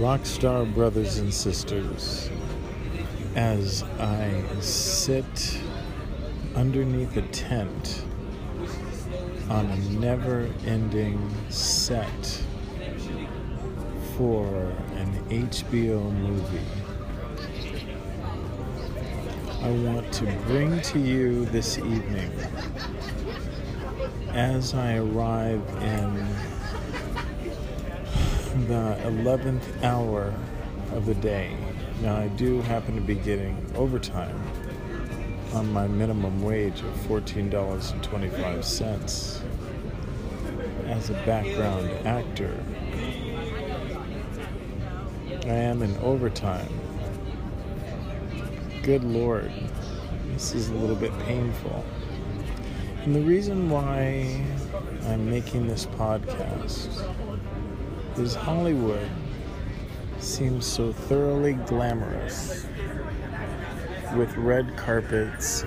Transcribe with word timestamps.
Rockstar 0.00 0.64
brothers 0.72 1.18
and 1.18 1.32
sisters, 1.32 2.30
as 3.34 3.82
I 3.98 4.42
sit 4.58 5.60
underneath 6.56 7.18
a 7.18 7.22
tent 7.28 8.02
on 9.50 9.66
a 9.66 9.76
never 10.00 10.48
ending 10.64 11.30
set 11.50 12.42
for 14.16 14.46
an 14.94 15.12
HBO 15.28 16.10
movie. 16.10 16.66
I 19.60 19.70
want 19.70 20.10
to 20.14 20.24
bring 20.46 20.80
to 20.80 20.98
you 20.98 21.44
this 21.44 21.76
evening 21.76 22.32
as 24.30 24.72
I 24.72 24.96
arrive 24.96 25.60
in 25.82 26.49
the 28.66 28.98
11th 29.04 29.82
hour 29.82 30.34
of 30.92 31.06
the 31.06 31.14
day. 31.14 31.56
Now, 32.02 32.16
I 32.16 32.28
do 32.28 32.60
happen 32.62 32.94
to 32.94 33.00
be 33.00 33.14
getting 33.14 33.56
overtime 33.74 34.38
on 35.52 35.72
my 35.72 35.86
minimum 35.86 36.42
wage 36.42 36.80
of 36.80 36.92
$14.25 37.06 39.42
as 40.86 41.10
a 41.10 41.14
background 41.24 41.88
actor. 42.06 42.58
I 45.44 45.54
am 45.54 45.82
in 45.82 45.96
overtime. 45.98 46.68
Good 48.82 49.04
Lord, 49.04 49.52
this 50.32 50.54
is 50.54 50.70
a 50.70 50.74
little 50.74 50.96
bit 50.96 51.16
painful. 51.20 51.84
And 53.04 53.14
the 53.14 53.22
reason 53.22 53.70
why 53.70 54.44
I'm 55.06 55.30
making 55.30 55.66
this 55.66 55.86
podcast 55.86 57.06
is 58.16 58.34
Hollywood 58.34 59.10
seems 60.18 60.66
so 60.66 60.92
thoroughly 60.92 61.54
glamorous 61.54 62.66
with 64.14 64.36
red 64.36 64.76
carpets, 64.76 65.64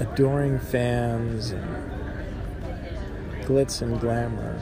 adoring 0.00 0.58
fans, 0.58 1.50
and 1.50 1.90
glitz 3.42 3.82
and 3.82 3.98
glamour. 3.98 4.58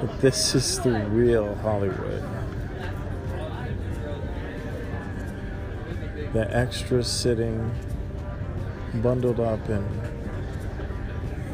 But 0.00 0.20
this 0.20 0.54
is 0.54 0.80
the 0.80 1.06
real 1.10 1.54
Hollywood. 1.56 2.22
The 6.32 6.48
extras 6.56 7.06
sitting 7.06 7.70
bundled 8.94 9.40
up 9.40 9.68
in 9.68 9.86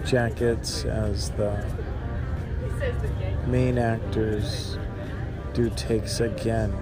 jackets 0.06 0.84
as 0.84 1.30
the 1.30 1.62
main 3.46 3.78
actors 3.78 4.78
do 5.52 5.70
takes 5.70 6.20
again 6.20 6.72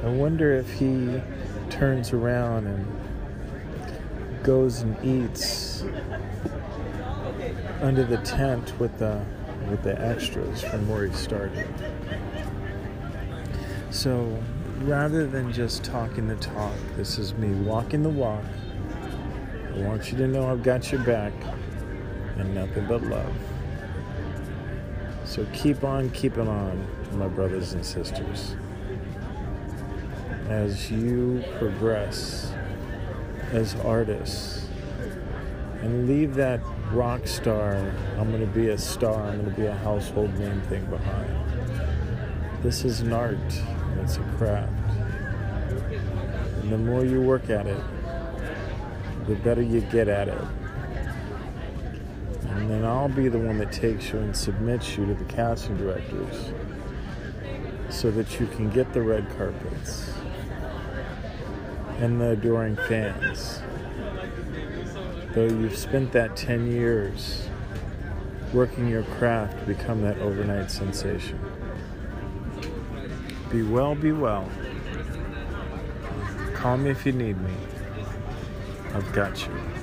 I 0.03 0.07
wonder 0.07 0.53
if 0.53 0.71
he 0.71 1.21
turns 1.69 2.13
around 2.13 2.67
and 2.67 4.43
goes 4.43 4.81
and 4.81 4.97
eats 5.03 5.83
under 7.81 8.03
the 8.03 8.17
tent 8.17 8.79
with 8.79 8.97
the 8.97 9.21
with 9.69 9.83
the 9.83 9.99
extras 10.01 10.63
from 10.63 10.87
where 10.87 11.05
he 11.05 11.13
started. 11.13 11.67
So 13.91 14.41
rather 14.81 15.27
than 15.27 15.51
just 15.51 15.83
talking 15.83 16.27
the 16.27 16.37
talk, 16.37 16.75
this 16.95 17.19
is 17.19 17.33
me 17.33 17.49
walking 17.67 18.03
the 18.03 18.09
walk. 18.09 18.43
I 19.75 19.79
want 19.81 20.11
you 20.11 20.17
to 20.17 20.27
know 20.27 20.49
I've 20.49 20.63
got 20.63 20.91
your 20.91 21.03
back 21.03 21.33
and 22.37 22.55
nothing 22.55 22.85
but 22.87 23.03
love. 23.03 23.33
So 25.29 25.45
keep 25.53 25.83
on 25.83 26.09
keeping 26.09 26.47
on, 26.47 26.87
my 27.13 27.27
brothers 27.27 27.73
and 27.73 27.85
sisters. 27.85 28.55
As 30.47 30.89
you 30.89 31.43
progress 31.59 32.51
as 33.51 33.75
artists 33.81 34.67
and 35.81 36.07
leave 36.07 36.33
that 36.33 36.61
rock 36.91 37.27
star, 37.27 37.75
I'm 38.17 38.31
going 38.31 38.41
to 38.41 38.47
be 38.47 38.69
a 38.69 38.77
star, 38.77 39.21
I'm 39.21 39.43
going 39.43 39.53
to 39.53 39.61
be 39.61 39.67
a 39.67 39.75
household 39.75 40.33
name 40.39 40.61
thing 40.61 40.83
behind. 40.85 41.29
This 42.63 42.83
is 42.83 43.01
an 43.01 43.13
art, 43.13 43.37
it's 44.01 44.17
a 44.17 44.23
craft. 44.35 44.73
And 46.63 46.71
the 46.71 46.77
more 46.79 47.05
you 47.05 47.21
work 47.21 47.51
at 47.51 47.67
it, 47.67 47.83
the 49.27 49.35
better 49.35 49.61
you 49.61 49.81
get 49.81 50.07
at 50.07 50.27
it. 50.27 50.41
And 52.49 52.69
then 52.69 52.83
I'll 52.83 53.09
be 53.09 53.27
the 53.27 53.39
one 53.39 53.57
that 53.59 53.71
takes 53.71 54.11
you 54.11 54.19
and 54.19 54.35
submits 54.35 54.97
you 54.97 55.05
to 55.05 55.13
the 55.13 55.25
casting 55.25 55.77
directors 55.77 56.51
so 57.89 58.11
that 58.11 58.39
you 58.39 58.47
can 58.47 58.69
get 58.69 58.91
the 58.93 59.01
red 59.01 59.27
carpets 59.37 60.11
and 61.99 62.19
the 62.19 62.31
adoring 62.31 62.75
fans. 62.75 63.61
Though 65.33 65.45
you've 65.45 65.77
spent 65.77 66.11
that 66.13 66.35
10 66.35 66.71
years 66.71 67.47
working 68.53 68.87
your 68.87 69.03
craft 69.03 69.59
to 69.59 69.65
become 69.65 70.01
that 70.01 70.17
overnight 70.19 70.71
sensation. 70.71 71.39
Be 73.51 73.63
well, 73.63 73.95
be 73.95 74.11
well. 74.11 74.49
Call 76.53 76.77
me 76.77 76.89
if 76.89 77.05
you 77.05 77.11
need 77.11 77.39
me. 77.41 77.53
I've 78.93 79.11
got 79.13 79.45
you. 79.45 79.78